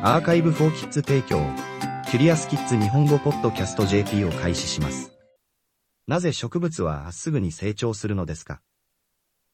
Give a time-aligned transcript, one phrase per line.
[0.00, 1.44] アーカイブフォーキッズ提供、
[2.08, 5.10] キュリアスキッズ日本語ポッドキャスト JP を開始します。
[6.06, 8.60] なぜ植物はすぐに成長するのですか？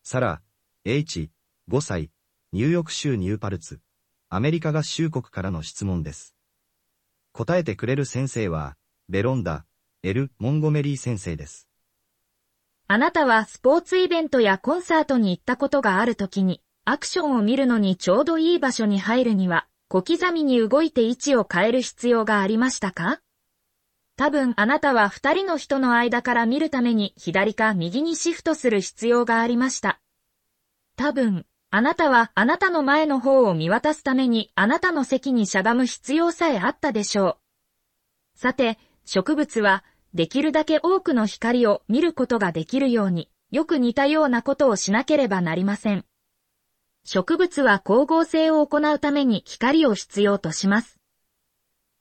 [0.02, 0.42] サラ、
[0.84, 1.30] H、
[1.70, 2.10] 5歳、
[2.52, 3.80] ニューヨーク州ニューパルツ、
[4.28, 6.34] アメリカ合衆国からの質問です。
[7.32, 8.76] 答えてくれる先生は、
[9.08, 9.64] ベロンダ、
[10.02, 11.68] エル・モンゴメリー先生です。
[12.86, 23.20] あなたはスポーツイベントやコンサートに行ったことがあるときに、アクションを見るのにちょうどいい場所に入るには、小刻みに動いて位置を変える必要がありましたか？
[24.16, 30.00] 多分あなたは二人の人の間から見るために左か右にシフトする必要がありました。
[30.96, 37.38] 多分、あなたはあなたの前の方を見渡すためにあなたの席にしゃがむ必要さえあったでしょ
[38.34, 38.36] う。
[38.36, 46.04] さて、植物はできるだけ多くの光を見ることができるように、よく似たようなことをしなければなりません。
[47.06, 50.98] 植物は光合成を行うために光を必要とします。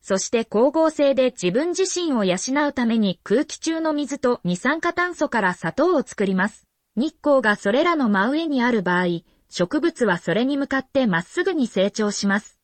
[0.01, 6.67] そして光合成で自分自身を養うために空気中の水と二酸化炭素から砂糖を作ります。
[6.95, 12.59] 日光がそれらの真上にある場合、植物はそれに向かってまっすぐに成長します。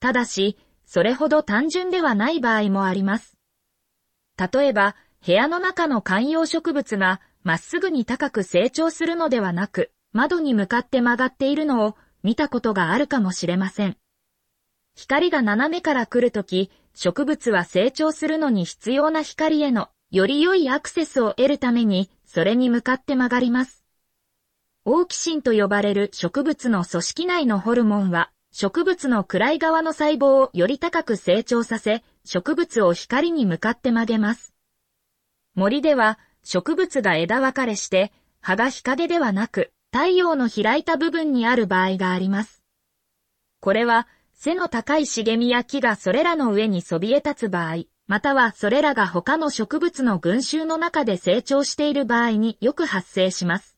[0.00, 3.36] ただし、それほど単純ではない場合もあります。
[4.36, 13.98] 例えば、部屋の中の観葉植物がまっすぐに高く成長するのではなく、窓に向かって曲がっているのを見たことがあるかもしれません。
[14.94, 23.84] 光が斜めから来るとき、植物は成長するのに必要な光へのより良いアクセスを得るために、それに向かって曲がります。
[24.86, 34.54] オーキシンと呼ばれる植物の組織内のホルモンは、植物の暗い側の細胞をより高く成長させ、植物を光に向かって曲げます。
[35.54, 42.62] 森では植物が枝分かれして、葉が日陰ではなく、太陽の開いた部分にある場合があります。
[43.60, 53.76] これは、背の高い茂みや木がそれらの上にそびえ立つ場合、またはそれらが他の植物の群衆の中で成長している場合によく発生します。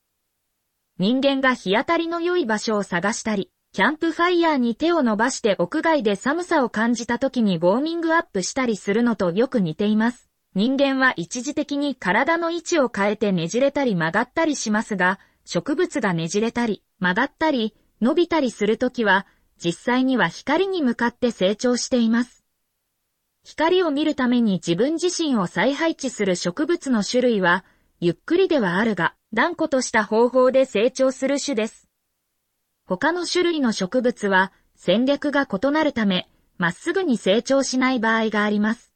[0.99, 10.27] 人間が日当たりの良い場所を探したり、キャンプファイヤーに手を伸ばして屋外で寒さを感じた時にウォーミングアップしたりするのとよく似ています。
[10.55, 15.19] 人間は一時的に体の位置を変えてねじれたり曲がったりしますが、
[15.51, 19.25] 植物がねじれたり曲がったり伸びたりするときは、
[19.57, 22.45] 実際には光に向かって成長しています。
[23.43, 27.65] 光を見るために自分自身を再配置する植物の種類は、
[27.99, 31.89] ゆっくりではあるが、断固とした方法で成長する種です。
[32.85, 38.93] 他の種類の植物は戦略が異なるため、まっすぐに成長しない場合があります。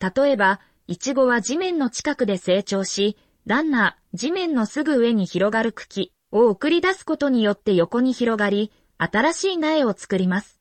[0.00, 10.60] 例えば、イチゴは地面の近くで成長し、ランナー、地面のすぐ上に広がる茎を送り出すことによって横に広がり、新しい苗を作ります。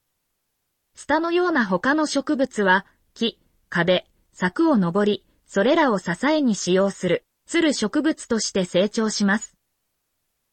[0.95, 9.55] ツタのような他の植物は、木、壁、柵を登り、それらを支えに使用する、つる植物として成長します。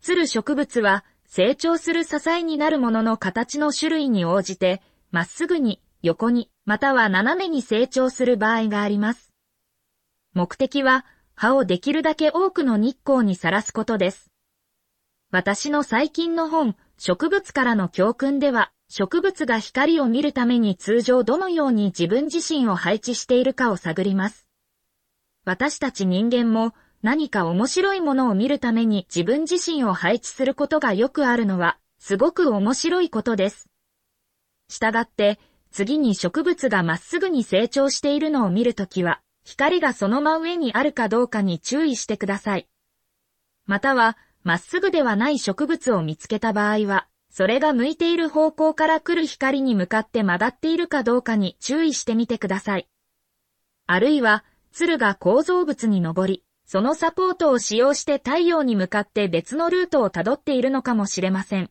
[0.00, 9.32] つる植物は、成長する支えになるものの形の種類に応じて、まっすぐに、横に、または斜めに成長する場合があります。
[10.32, 11.06] 目的は、
[11.37, 14.31] 葉をできるだけ多くの日光にさらすことです。
[15.31, 24.47] 私の最近の本、植物からの教訓では、植物が光を見るために通常どのように自分自身を配置しているかを探ります。
[25.45, 33.69] 私たち人間も何か面白いものを見るために自分自身を配置することがよくあるのは、すごく面白いことです。
[34.69, 35.39] したがって、
[35.71, 42.69] 次に植物がまっすぐに成長しているのを見るときは、光がその真上にあるかどうかに注意してください。
[43.65, 52.89] または、まっすぐではない植物を見つけた場合は、それが向いている方向から来る光に向かって曲がっているかどうかに注意してみてください。
[53.87, 61.71] あるいは、鶴が構造物に登り、そのサポートを使用して太陽に向かって別のルートをたどっているのかもしれません。